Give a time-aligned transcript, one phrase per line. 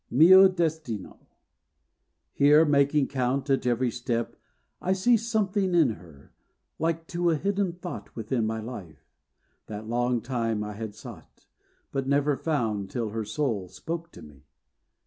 [0.09, 1.27] MIO DESTINO
[2.33, 4.35] Here, making count, at every step
[4.81, 6.33] I see Something in her,
[6.79, 9.13] like to a hidden thought Within my life,
[9.67, 11.45] that long time I had sought,
[11.91, 14.47] But never found till her soul spoke to me.